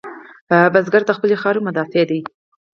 بزګر 0.73 1.01
د 1.07 1.11
خپلې 1.17 1.35
خاورې 1.41 1.63
مدافع 1.67 2.03
دی 2.09 2.21